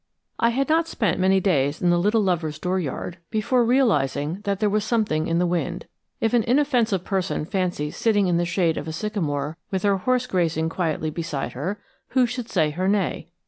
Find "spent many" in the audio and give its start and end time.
0.87-1.39